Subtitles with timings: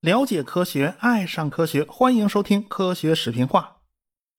[0.00, 3.76] 了解科学，爱上科学，欢迎收听科学视频化。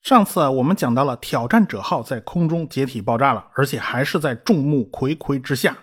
[0.02, 5.78] 上次啊，我们讲到了挑战者号在空中解体爆炸了，而且还是在众目睽睽之下。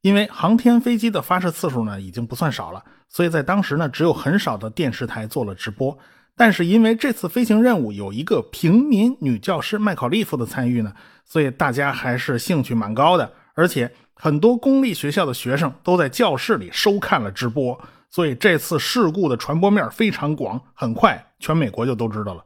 [0.00, 5.98] 因为航天飞机的发射次数呢已经不算少了，所以在当时呢只有很少的电视台做了直播。
[6.34, 10.94] 但是因为这次飞行任务有一个平民女教师麦考利夫的参与呢，
[11.24, 13.32] 所以大家还是兴趣蛮高的。
[13.56, 17.76] 而且很多公立学校的学生都在教室里收看了直播，
[18.08, 22.44] 所以这次事故的传播面非常广，很快全美国就都知道了。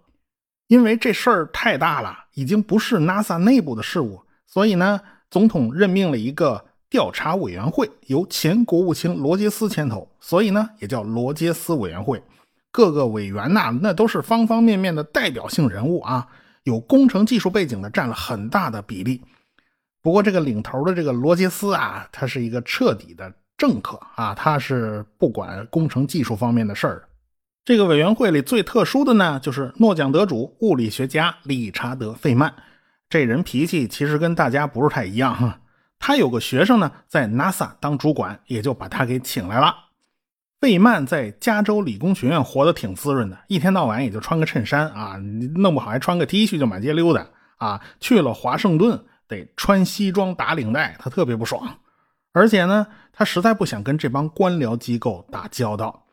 [0.68, 12.22] 因为这事儿太大了，已经不是 NASA 内部的事务，所以呢，总统任命了一个调查委员会，由前国务卿罗杰斯牵头，所以呢，也叫罗杰斯委员会。
[12.70, 16.28] 各个委员呐，那都是方方面面的代表性人物啊，
[16.62, 19.20] 有工程技术背景的占了很大的比例。
[20.02, 27.04] 不过这个领头的这个罗杰斯啊，他是一个彻底的政客啊，他是不管工程技术方面的事儿。
[27.64, 32.52] 这个委员会里最特殊的呢，就是诺奖得主物理学家理查德·费曼。
[33.08, 35.60] 这人脾气其实跟大家不是太一样哈。
[35.98, 39.74] 他有个学生呢，在 NASA 当主管，也就把他给请来了。
[40.60, 45.16] 费曼在加州理工学院活得挺滋润的，一天到晚也就穿个衬衫啊，
[45.56, 47.26] 弄不好还穿个 T 恤就满街溜达
[47.58, 47.80] 啊。
[47.98, 48.98] 去了华盛顿
[49.30, 51.78] 得穿西装打领带，他特别不爽。
[52.32, 56.04] 而且呢，他实在不想跟这帮官僚机构打交道。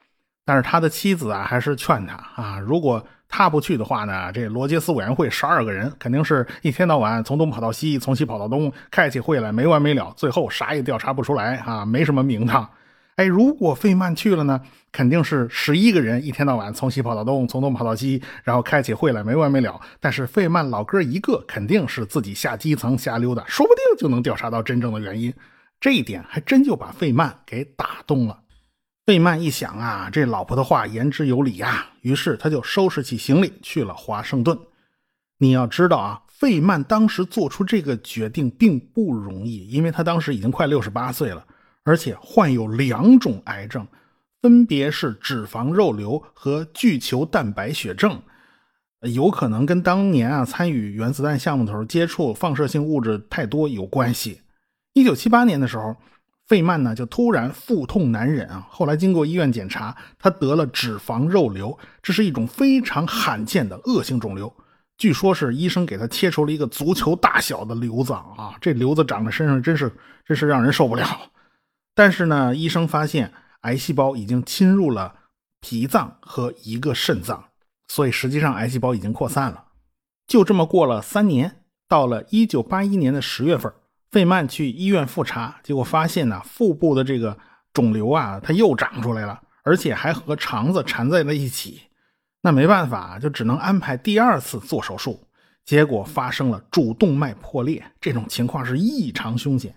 [0.45, 12.69] 但是他的妻子啊，还是劝他啊，如果他不去的话呢，这罗杰斯委员会十二个人肯定是一天到晚从东跑到西，从西跑到东，开起会来没完没了，最后啥也调查不出来啊，没什么名堂。
[13.17, 19.81] 哎，如果费曼去了呢，肯定是十一个人一天到晚从西跑到东，从东跑到西，然后开起会来没完没了。
[19.99, 25.33] 但是费曼老哥一个，肯定是自己下基层瞎溜达，说不定就能调查到真正的原因。
[25.79, 28.39] 这一点还真就把费曼给打动了。
[29.07, 34.55] 费曼一想啊，这老婆的话言之有理呀，于是他就收拾起行李去了华盛顿。
[35.39, 41.43] 你要知道啊，费曼当时做出这个决定并不容易，因为他当时已经快六十八岁了，
[41.87, 43.87] 而且患有两种癌症，
[44.41, 48.21] 分别是脂肪肉瘤和巨球蛋白血症，
[49.01, 54.41] 有可能跟当年啊参与原子弹项目的时候接触放射性物质太多有关系。
[54.93, 55.95] 一九七八年的时候。
[56.47, 58.65] 费曼呢，就突然腹痛难忍啊！
[58.69, 64.55] 后来经过医院检查，他得了脂肪肉瘤，这是一种非常罕见的恶性肿瘤。
[64.97, 68.55] 据说是医生给他切除了一个足球大小的瘤子啊！
[68.61, 69.91] 这瘤子长在身上，真是
[70.25, 71.05] 真是让人受不了。
[71.97, 75.15] 但是呢，医生发现癌细胞已经侵入了
[75.61, 77.45] 脾脏和一个肾脏，
[77.87, 79.63] 所以实际上癌细胞已经扩散了。
[80.27, 83.73] 就这么过了三年，到了一九八一年的十月份。
[84.11, 87.35] 费曼去医院复查，结果发现呢，腹部的这个
[87.73, 91.81] 肿瘤啊，它又长出来了，而且还和肠子缠在了一起。
[92.43, 95.27] 那没办法，就只能安排第二次做手术。
[95.65, 99.75] 结果发生了主动脉破裂，这种情况是异常凶险，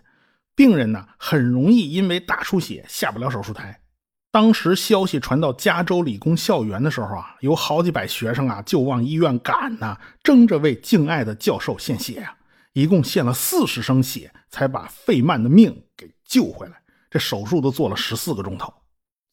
[0.61, 3.81] 病人呢很容易因为大出血下不了手术台。
[4.31, 12.37] 当时消息传到加州理工校园的时候啊，有好几百学生啊就往医院赶呢，争着为敬爱的教授献血啊。
[12.75, 16.75] 一共献了四十升血，才把费曼的命给救回来。
[17.09, 18.71] 这手术都做了十四个钟头。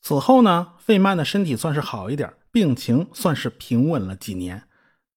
[0.03, 4.63] 此后呢，费曼的身体算是好一点，病情算是平稳了几年。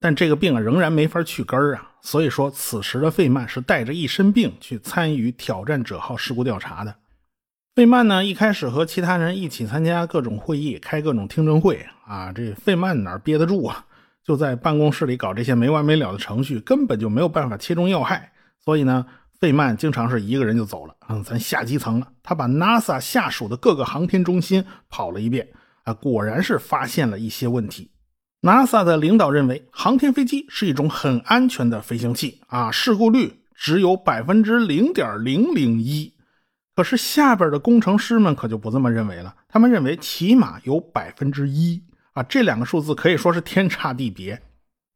[0.01, 1.91] 但这个病啊，仍然没法去根儿啊。
[2.01, 6.95] 所以说，此时的费曼是带着一身病去参与挑战者号事故调查的。
[7.75, 12.33] 费曼呢，一开始和其他人一起参加各种会议，开各种听证会啊。
[12.33, 13.85] 这费曼哪憋得住啊？
[14.25, 18.33] 就在办公室里搞这些没完没了的程序，根本就没有办法切中要害。
[18.65, 19.05] 所以呢，
[19.39, 20.95] 费曼经常是一个人就走了。
[21.09, 25.47] 嗯，咱下基层了，他把 NASA 下属的各个航天中心跑了一遍
[25.85, 27.91] 啊，果然是发现了一些问题。
[28.43, 36.15] NASA 的领导认为，航天飞机是一种很安全的飞行器啊，事故率只有百分之零点零零一。
[36.75, 41.83] 可是下边的工程师们可就不这么认为了，他们认为起码有百分之一。
[42.13, 44.41] 啊，这两个数字可以说是天差地别。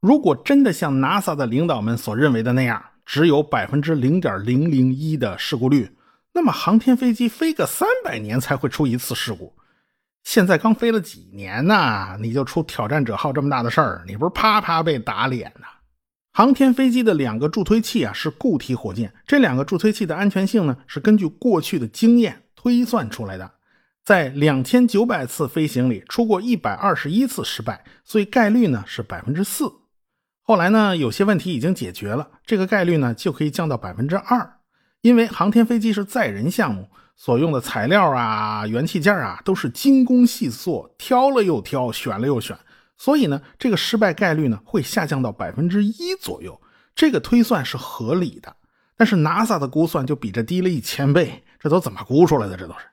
[0.01, 5.91] 如果真的像 NASA 的领导们所认为的那样，只有百分之零点零零一的事故率，
[6.33, 9.53] 那么航天飞机飞个三百年才会出一次事故。
[10.25, 15.67] 现在刚飞了几年呢，你就出挑战者号这么大的事儿，你不是啪啪被打脸呐？
[16.33, 23.53] 航天飞机的两个助推器啊是固体火箭，这两个助推器的安全性呢是根据过去的经验推算出来的。
[24.03, 29.71] 在两千九百次飞行里出过一百二十一次失败，所以概率呢是百分之四。
[30.43, 34.59] 后来呢有些问题已经解决了，这个概率呢就可以降到百分之二。
[35.03, 42.57] 因为航天飞机是载人项目，所用的材料啊、元器件啊都是精工细作，挑了又挑，选了又选，
[42.97, 46.61] 所以呢，这个失败概率呢会下降到百分之一左右。
[46.95, 48.55] 这个推算是合理的。
[48.97, 52.57] 但是 NASA 的估算就比这低了一千倍，这都怎么估出来的？
[52.57, 52.87] 这都是，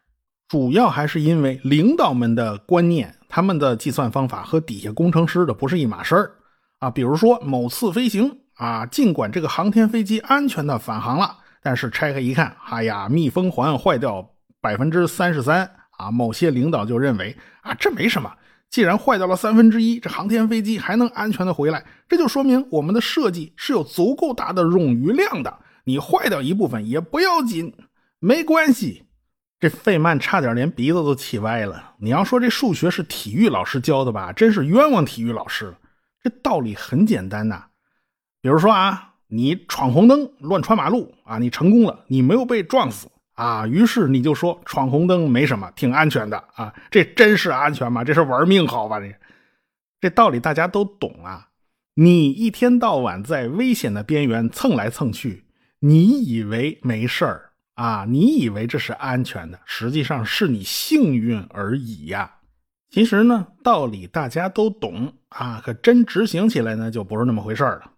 [0.47, 6.31] 主要还是因为领导们的观念，他们的计算方法和底下工程师的不是一码事儿
[6.79, 6.89] 啊。
[6.89, 16.09] 比如说某次飞行啊，尽管这个航天飞机安全的返航了，但是拆开一看，哎呀，密封环坏掉百分之三十三啊。
[16.09, 18.31] 某些领导就认为啊，这没什么，
[18.69, 25.59] 既然坏掉了三分之一，这航天飞机还能安全的回来，这就说明我们的设计是有足够大的冗余量的。
[25.83, 27.73] 你坏掉一部分也不要紧，
[28.19, 29.03] 没关系。
[29.59, 31.93] 这费曼差点连鼻子都气歪了。
[31.99, 35.77] 你要说这数学是体育老师教的吧，真是冤枉体育老师了。
[36.23, 37.65] 这道理很简单呐，
[38.41, 46.73] 比如说啊，你闯红灯乱穿马路啊，你成功了，你没有被撞死啊，于是你就说闯红灯没什么，挺安全的啊。
[46.89, 48.03] 这真是安全吗？
[48.03, 48.99] 这是玩命好吧？
[48.99, 49.15] 这
[50.01, 51.47] 这道理大家都懂啊。
[51.93, 55.45] 你一天到晚在危险的边缘蹭来蹭去。
[55.79, 58.05] 你以为没事儿啊？
[58.07, 62.29] 你以为这是安全的，实际上是你幸运而已呀。
[62.89, 67.93] 其实呢，道理大家都懂啊，可真执行起来呢，就不是那么回事了。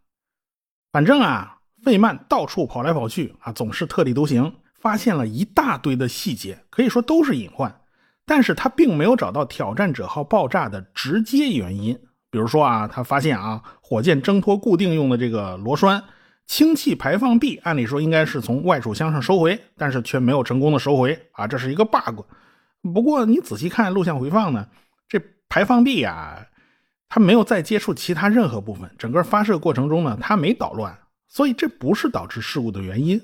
[0.93, 7.81] 反正啊，费曼到处跑来跑去啊，总是特立独行，发现了一大堆的细节，可以说都是隐患。
[8.27, 11.99] 但是他并没有找到挑战者号爆炸的直接原因。
[12.29, 16.01] 比如说啊，他发现啊，火箭挣脱固定用的这个螺栓。
[16.45, 22.21] 氢气排放臂按理说应该是从外储箱上收回，但是却没有成功的收回啊，这是一个 bug。
[22.93, 24.67] 不过你仔细看录像回放呢，
[25.07, 25.19] 这
[25.49, 26.45] 排放臂啊，
[27.13, 33.21] 它没有再接触其他任何部分，整个发射过程中呢，它没捣乱，所以这不是导致事故的原因。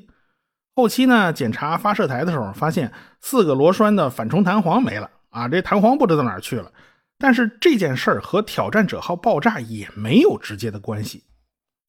[0.75, 6.71] 后期呢，检查发射台的时候，发现四个螺栓的反冲弹簧没了啊，这弹簧不知道哪儿去了。
[7.17, 11.23] 但是这件事儿和挑战者号爆炸也没有直接的关系。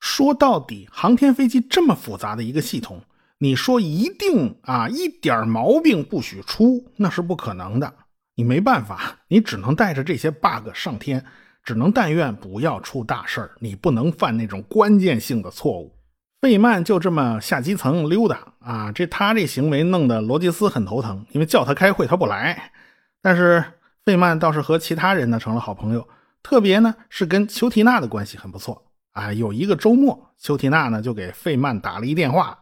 [0.01, 3.03] 说到底，航天飞机这么复杂的一个系统，
[3.37, 7.93] 你说一定啊一点毛病不许出，那是不可能的。
[8.37, 11.23] 你没办法，你只能带着这些 bug 上天，
[11.63, 13.51] 只能但愿不要出大事儿。
[13.61, 15.97] 你不能犯那种关键性的错误。
[16.41, 22.73] 费曼就这么下基层溜达啊，这他这行为弄得罗杰斯很头疼，因为叫他开会他不来。
[23.21, 23.63] 但是
[24.07, 26.09] 费曼倒是和其他人呢成了好朋友，
[26.43, 28.83] 特别呢是跟丘提娜的关系很不错。
[29.13, 32.59] 啊，有一个周末，丘提娜呢就给费曼打了一电话。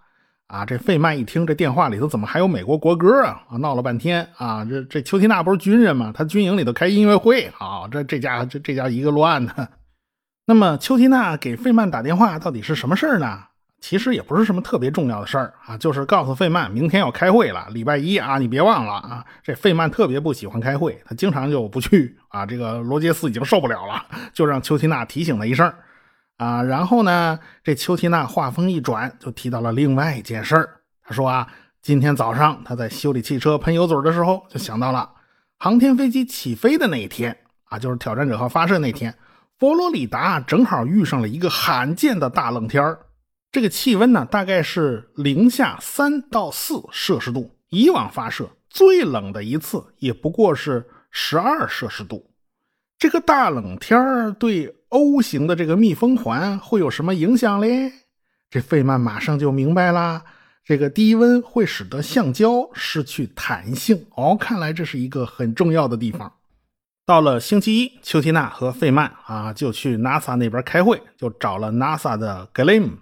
[0.48, 3.42] 啊，这费曼一听，这电话里头怎么还有美国国歌啊？
[3.50, 6.10] 啊，闹了半天啊，这这丘提娜不是军人吗？
[6.14, 9.68] 他军营里头开音乐会啊，这这家伙这这家一个乱呢。
[10.46, 13.44] 那么丘提娜给费曼打电话到底是什么事儿呢？
[13.80, 19.24] 其实也不是什么特别重要的事儿啊，就是告诉费曼明天要开会了，礼拜一啊，你别忘了啊。
[19.42, 22.46] 这费曼特别不喜欢开会，他经常就不去啊。
[22.46, 24.02] 这个罗杰斯已经受不了了，
[24.32, 25.70] 就让丘提娜提醒他一声。
[26.38, 30.80] 啊，然后呢，这丘提娜话锋一转，就提到了另外一件事儿。
[31.02, 31.46] 他说啊，
[31.82, 35.10] 今天早上他在修理汽车喷油嘴的时候，就想到了
[35.58, 39.12] 航天飞机起飞的那一天啊，就是挑战者号发射那天，
[39.58, 43.00] 佛罗里达正好遇上了一个罕见的大冷天儿。
[43.50, 52.27] 这个气温呢，大概是零下三到四摄氏度，以往发射最冷的一次也不过是十二摄氏度。
[52.98, 54.74] 这个大冷天儿对。
[54.90, 57.92] O 型的这个密封环会有什么影响嘞？
[58.48, 60.22] 这费曼马上就明白啦，
[60.64, 64.06] 这个低温会使得橡胶失去弹性。
[64.14, 66.32] 哦，看来这是一个很重要的地方。
[67.04, 72.92] 到了星期一，丘提娜和费曼啊就去 NASA 那边开会，就找了 NASA 的格雷姆。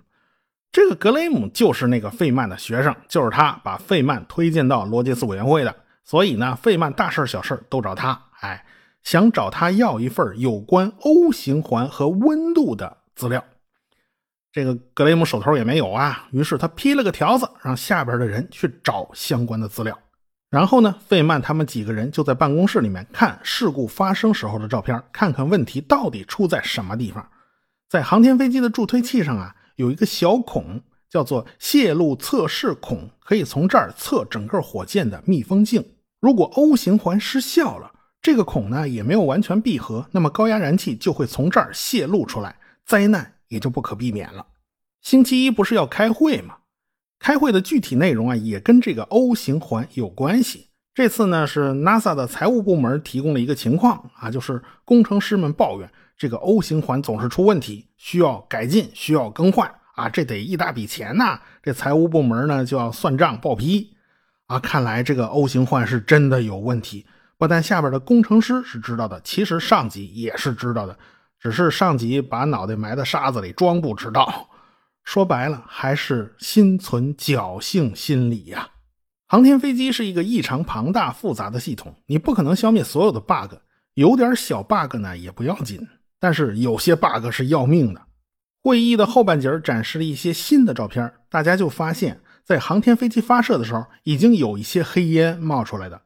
[0.72, 5.72] 这个格雷姆就是那个费曼的学生，就是他把费曼推荐到罗杰斯委员会的。
[6.02, 8.20] 所以呢，费曼大事儿小事儿都找他。
[8.40, 8.64] 哎。
[9.06, 13.44] 想找他要一份有关 O 型环和温度的资料，
[14.50, 19.96] 这个格雷姆手头也没有啊，于是他批了个条子，让下边的人去找相关的资料。
[20.50, 27.24] 然后呢，费曼他们几个人就在办公室里面看事故发生时候的照片，看看问题到底出在什么地方。
[27.88, 35.84] 在航天飞机的助推器上啊，有一个小孔，叫做泄露测试孔，可以从这儿测整个火箭的密封镜。
[36.18, 37.92] 如果 O 型环失效了，
[38.26, 44.44] 这个孔呢也没有完全闭合，那么高压燃气就会从这儿泄露出来，灾难也就不可避免了。
[45.00, 46.56] 星期一不是要开会吗？
[47.20, 50.70] 开会的具体内容啊也跟这个 O 型环有关系。
[50.92, 61.38] 这次呢是 NASA 的财务部门提供了一个情况啊，就是工程师们抱怨这个 O 型环总是出问题，需要改进，需要更换啊，这得一大笔钱呐！
[61.62, 63.94] 这财务部门呢就要算账报批
[64.48, 64.58] 啊。
[64.58, 67.06] 看来这个 O 型环是真的有问题。
[67.38, 70.98] 不但下边的工程师是知道的，其实上级也是知道的，
[71.38, 74.48] 只是上级把脑袋埋在沙子里装不知道。
[75.04, 78.68] 说白了，还是心存侥幸心理呀。
[79.28, 83.54] 航天飞机是一个异常庞大复杂的系统，你不可能消灭所有的 bug，
[83.94, 85.86] 有点小 bug 呢也不要紧，
[86.18, 88.00] 但是有些 bug 是要命的。
[88.62, 96.02] 会议的后半截展示了一些新的照片，大家就发现，在航天飞机发射的时候，已经有一些黑烟冒出来的。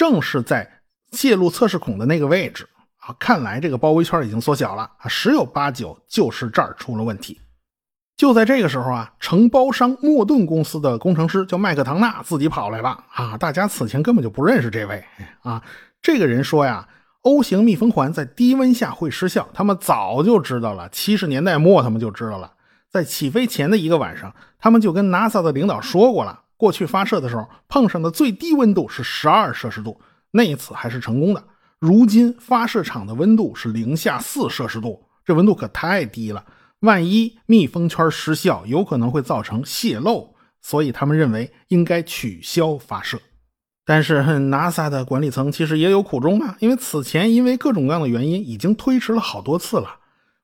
[0.00, 0.66] 正是在
[1.12, 2.66] 泄露测试孔的那个位置
[3.00, 3.14] 啊！
[3.18, 7.38] 看来这个包围圈已经缩小了啊，十有八九就是这儿出了问题。
[8.16, 13.36] 就在这个时候啊，承包商莫顿公司的工程师叫麦克唐纳自己跑来了啊！
[13.36, 15.04] 大家此前根本就不认识这位
[15.42, 15.62] 啊。
[16.00, 16.88] 这个人说呀
[17.20, 20.88] ，O 型密封环在低温下会失效，他们早就知道了。
[20.88, 22.50] 七十年代末他们就知道了，
[22.90, 26.44] 在起飞前的一个晚上，他们就跟 NASA 的领导说过了。
[26.60, 29.98] 过去发射的时候碰上的最低温度是十二摄氏度，
[30.32, 31.42] 那一次还是成功的。
[31.78, 36.44] 如今发射场的温度是零下四摄氏度，这温度可太低了。
[36.80, 43.18] 万一密封圈失效，有可能会造成泄漏，所以他们认为应该取消发射。
[43.86, 49.96] 但是 NASA 的管理层其实也有苦衷啊，因为此前因为各种各样的原因已经推迟了好多次了，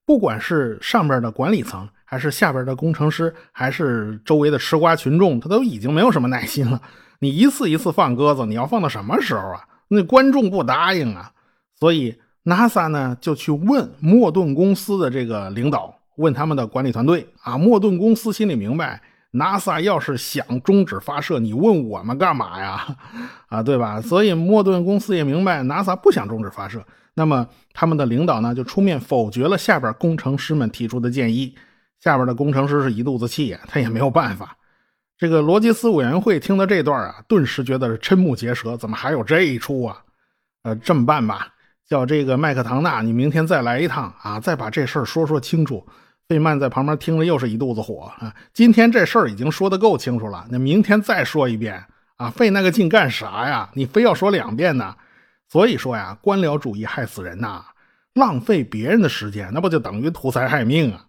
[0.06, 1.86] 不管是上边的管理层。
[2.06, 6.80] 还是下边的工程师，还是周围的吃瓜群众，他都已经没有什么耐心了。
[7.18, 9.64] 你一次一次放鸽子，你要放到什么时候啊？
[9.88, 11.32] 那观众不答应啊。
[11.78, 17.58] 所以 NASA 呢就去问莫顿公司的这个领导，问他们的管理团队啊。
[17.58, 22.86] 莫顿公司心里明白，NASA 要是想终止发射，你问我们干嘛呀？
[23.48, 24.00] 啊，对吧？
[24.00, 26.84] 所以莫顿公司也明白 NASA 不想终止发射。
[27.14, 31.54] 那么他们的领导呢就出面否决了下边工程师们提出的建议。
[32.00, 34.56] 下边的工程师是一肚子气呀，他也没有办法。
[35.18, 40.02] 这个罗杰斯委员会听到这段啊，顿时觉得瞠目结舌，怎么还有这一出啊？
[40.62, 41.48] 呃，这么办吧，
[41.88, 45.86] 叫这个麦克唐纳，你明天再来一趟啊，再把这事儿说说清楚。
[46.28, 51.82] 费曼在旁边听了又是一肚子火啊，今天这事儿已经说的够清楚了，那明天再说一遍
[52.16, 53.70] 啊，费那个劲干啥呀？
[53.74, 54.94] 你非要说两遍呢？
[55.48, 57.64] 所以说呀，官僚主义害死人呐，
[58.14, 61.05] 浪费别人的时间，那不就等于图财害命啊？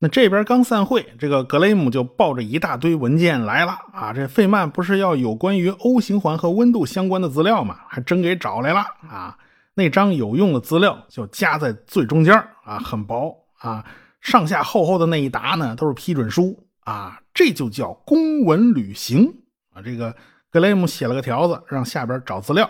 [0.00, 4.12] 那这边刚散会，这个格雷姆就抱着一大堆文件来了啊！
[4.12, 7.78] 这费曼不是要有关于 O 型环和温度相关的资料吗？
[7.88, 9.38] 还真给找来了啊！
[9.72, 12.34] 那张有用的资料就夹在最中间
[12.64, 13.82] 啊，很薄啊，
[14.20, 19.32] 上下厚厚的那一沓呢都是批准书啊，这就叫公文旅行
[19.72, 19.80] 啊！
[19.80, 20.14] 这个
[20.50, 22.68] 格雷姆写了个条子，让下边找资料，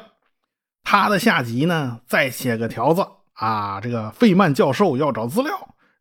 [0.84, 5.50] 他的下级呢再写个条子啊，这个费曼教授要找资料。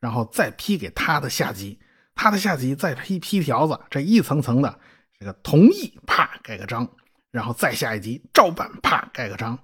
[0.03, 1.79] 然后再批给他的下级，
[2.13, 4.77] 他的下级再批批条子，这一层层的，
[5.17, 6.85] 这个同意，啪盖个章，
[7.31, 9.57] 然后再下一级照办，啪盖个章，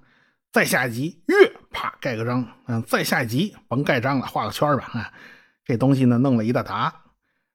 [0.50, 5.12] 再下一级阅，啪盖个章，嗯，再下一级甭盖章了，画个圈吧，啊，
[5.62, 6.90] 这东西呢弄了一大沓，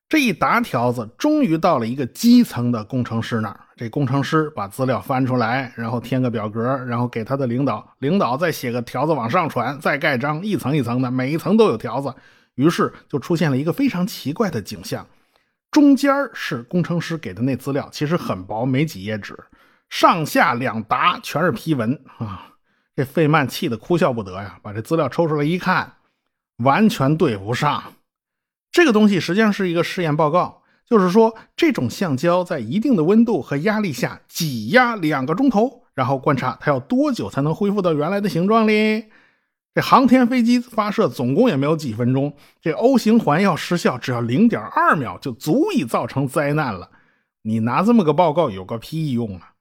[0.07, 12.13] 这一沓条子终于到了一个基层的工程师那儿，这工程师把资料翻出来，然后填个表格，然后给他的领导，领导再写个条子往上传，再盖章，一层一层的，每一层都有条子。
[12.55, 15.07] 于是就出现了一个非常奇怪的景象：
[15.71, 19.33] 中间是工程师给的那资料，其实很薄，没几页纸；
[19.89, 22.53] 上下两沓全是批文啊！
[22.95, 25.95] 这费曼气得哭笑不得呀，把这资料抽出来一看，
[26.57, 27.93] 完全对不上。
[28.71, 39.05] 这个东西实际上是一个试验报告，就是说这种橡胶在一定的温度和压力下挤压两个钟头，然后观察它要多久才能恢复到原来的形状哩。
[39.75, 46.89] 这航天飞机发射总共也没有几分钟，这 O 型环要失效，只要零点二秒就足以造成灾难了。
[47.41, 49.51] 你拿这么个报告有个屁用啊！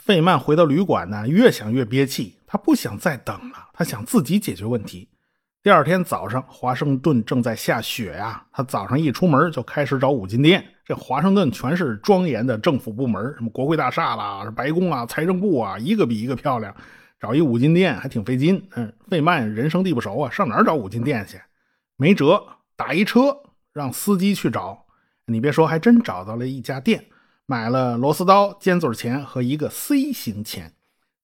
[0.00, 5.10] 费曼回到旅馆呢，越想越憋气，他不想再等了，他想自己解决问题。
[5.62, 10.64] 第二天早上，华盛顿正在下雪呀，他早上一出门就开始找五金店。
[10.86, 16.74] 这华盛顿全是庄严的政府部门，什么国会大厦啦、白宫啊、财政部啊，一个比一个漂亮。
[17.24, 21.40] 找一五金店还挺费劲，嗯，费曼人生地不熟啊，上哪儿找五金店去？
[21.96, 22.44] 没辙，
[22.76, 23.34] 打一车
[23.72, 24.84] 让司机去找。
[25.24, 27.02] 你别说，还真找到了一家店，
[27.46, 30.70] 买了螺丝刀、尖嘴钳和一个 C 型钳。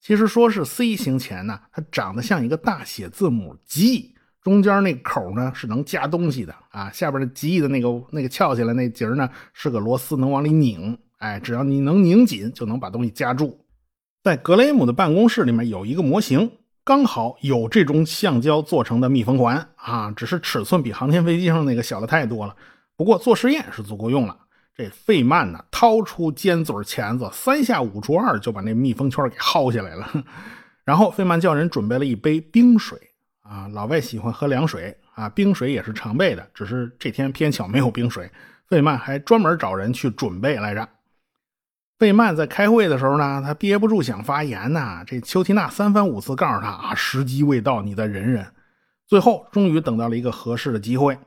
[0.00, 10.98] 其实说是 C 型钳呢，它长得像一个大写字母 G，中间那口呢是能夹东西的啊，下边的 G 的那个那个翘起来那节呢是个螺丝，能往里拧。
[11.18, 13.62] 哎，只要你能拧紧，就能把东西夹住。
[14.22, 16.52] 在格雷姆的办公室里面有一个模型，
[16.84, 22.54] 刚好有这种橡胶做成的密封环啊，只是尺寸比航天飞机上那个小的太多了。
[22.96, 24.36] 不过做实验是足够用了。
[24.76, 30.06] 这费曼呢，掏出尖嘴钳子，三下五除二就把那密封圈给薅下来了。
[30.84, 32.98] 然后费曼叫人准备了一杯冰水
[33.42, 38.30] 啊，老外喜欢喝凉水啊，冰水也是常备的，只是这天偏巧没有冰水，
[38.68, 40.86] 费曼还专门找人去准备来着。
[42.00, 48.46] 费曼在开会的时候呢，他憋不住想发言呐，这丘提娜三番五次告诉他啊，时机未到，你再忍忍。
[49.06, 51.18] 最后终于等到了一个合适的机会，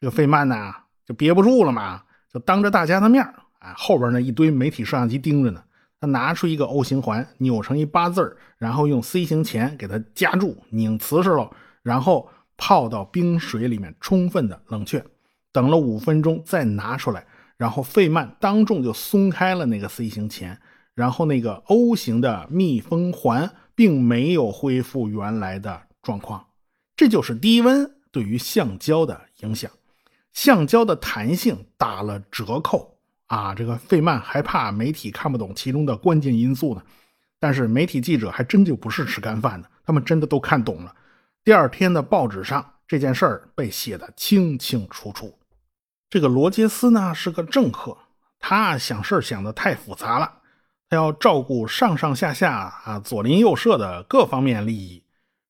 [0.00, 0.72] 这个费曼呢
[1.04, 3.22] 就憋不住了嘛，就当着大家的面
[3.58, 5.62] 啊，后边呢一堆媒体摄像机盯着呢，
[6.00, 11.50] 他拿出一个 O 型环，扭成一八字然后用 C 型钳给它夹住，拧瓷实了，
[11.82, 15.04] 然后泡到冰水里面，充分的冷却，
[15.52, 17.26] 等了五分钟再拿出来，
[17.56, 20.58] 然后费曼当众就松开了那个 C 型钳，
[20.94, 26.46] 然后那个 O 型的密封环并没有恢复原来的状况。
[26.96, 29.70] 这就是低温对于橡胶的影响，
[30.32, 33.54] 橡胶的弹性打了折扣啊！
[33.54, 36.82] 这个费曼还怕媒体看不懂其中的关键因素呢，
[37.40, 40.94] 但是媒体记者还真就不是吃干饭的，他们真的都看懂了。
[41.42, 45.36] 第二天的报纸上这件事儿被写得清清楚楚。
[46.14, 47.96] 这个罗杰斯呢是个政客，
[48.38, 50.30] 他想事想得太复杂了，
[50.88, 55.02] 他要照顾上上下下啊左邻右舍的各方面利益。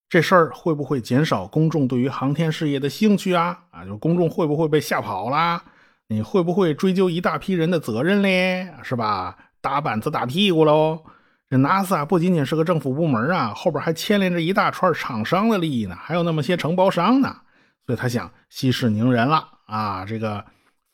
[0.08, 3.58] 这事儿会不会减少公众对于航天事业的兴趣啊？
[3.72, 5.62] 啊，就公众会不会被吓跑啦？
[6.08, 8.66] 你会不会追究一大批人的责任嘞？
[8.82, 9.36] 是吧？
[9.60, 11.04] 打板子打屁股喽！
[11.50, 17.36] 这 NASA 不仅仅是个政府部门啊，后边还牵连着一大串厂商的利益呢，还有那么些承包商呢。
[17.84, 20.06] 所以他想息事宁人了啊！
[20.06, 20.42] 这个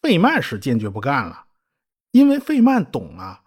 [0.02, 1.44] 费曼是坚决不干了，
[2.10, 3.42] 因为费曼懂啊，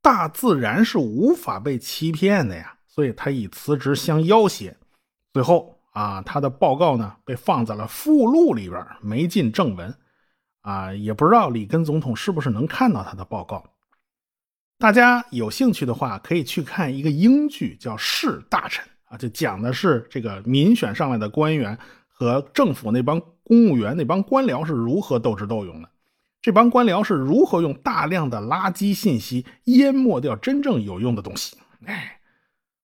[0.00, 4.76] 大自然是无法被欺骗的呀，所以他以辞职相要挟。
[5.32, 9.94] 最后啊，他的报告呢被放在了附录里边，没进正文。
[10.62, 13.64] 啊，也不知道里根总统是不是能看到他的报告。
[14.76, 25.88] 大家有兴趣的话，可以去看一个英剧，叫《士大臣》啊，就讲的是这个民选上来的官员和政府那帮公务员、那帮官僚是如何斗智斗勇的。
[26.40, 31.56] 这帮官僚是如何用大量的垃圾信息淹没掉真正有用的东西。
[31.84, 32.14] 哎。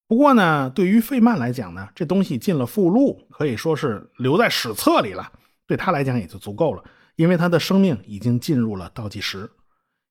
[0.06, 5.32] 不过呢，对于费曼来讲呢，这东西进了附录，可以说是留在史册里了。
[5.66, 6.84] 对他来讲也就足够了，
[7.16, 9.50] 因为他的生命已经进入了倒计时。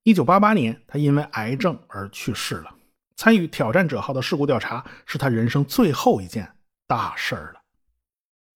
[0.01, 2.73] 一九八八年，他因为癌症而去世了。
[3.15, 6.51] 参与挑战者号的事故调查是他人生最后一件
[6.87, 7.61] 大事儿了。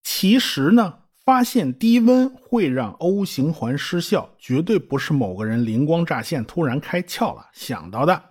[0.02, 0.92] 其实呢，
[1.28, 8.30] 发现低温会让 O 型环失效，绝对不是某个人灵光乍现、突然开窍了想到的。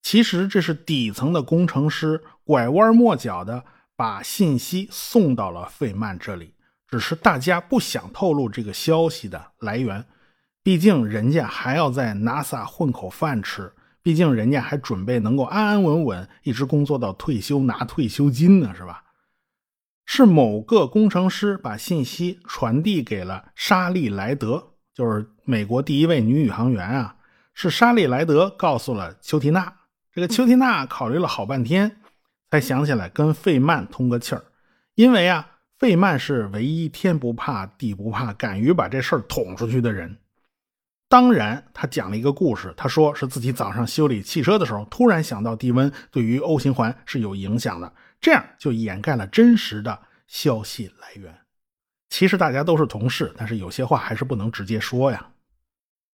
[0.00, 3.62] 其实这是底层的工程师拐弯抹角的
[3.94, 6.54] 把信息送到了费曼这里，
[6.88, 10.02] 只是大家不想透露这个消息的来源，
[10.62, 13.70] 毕竟人家还要在 NASA 混口饭吃，
[14.02, 19.01] 毕竟人家还准备能够安安稳稳一直工作到退休拿退休金呢，是吧？
[20.04, 27.16] 是某个工程师把信息传递给了沙利莱德，就是美国第一位女宇航员啊，
[27.54, 29.72] 是沙利莱德告诉了丘提娜。
[30.12, 31.96] 这个丘提娜考虑了好半天，
[32.50, 34.44] 才想起来跟费曼通个气儿，
[34.94, 40.18] 因为啊，费曼是唯一天不怕地不怕、敢于把这事儿捅出去的人。
[41.08, 51.40] 当然，他讲了一个故事，他说是自己早上修理汽车的时候，突然想到低温对于 O 型环是有影响的，这样就掩盖了真实的消息来源。
[52.08, 55.28] 其实大家都是同事，但是有些话还是不能直接说呀。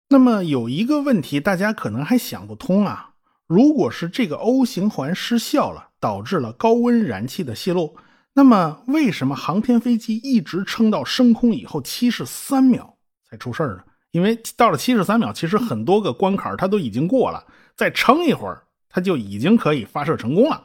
[0.09, 3.11] 那么有一个问题，大家可能还想不通啊。
[3.47, 7.97] 如果是这个 O 型环失效了，导致了高温燃气的泄漏，
[8.35, 12.97] 那么为什么航天飞机一直撑到升空以后七十三秒
[13.29, 13.85] 才出事儿呢？
[14.13, 20.63] 因为到了七十三秒，其实很多个关卡它都已经过了，再撑一会儿，它就已经可以发射成功了。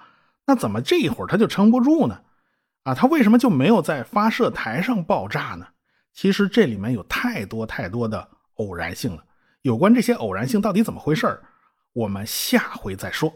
[0.52, 2.20] 那怎么这一会儿它就撑不住呢？
[2.84, 5.66] 啊，它为什么就没有在发射台上爆炸呢？
[6.12, 9.24] 其实这里面有太多太多的偶然性了。
[9.62, 11.42] 有关这些偶然性到底怎么回事儿？
[11.94, 13.34] 我们下回再说。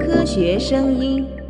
[0.00, 1.43] 科学声音。